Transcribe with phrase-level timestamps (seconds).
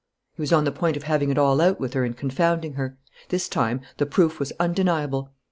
[0.33, 2.97] He was on the point of having it all out with her and confounding her.
[3.29, 5.31] This time, the proof was undeniable.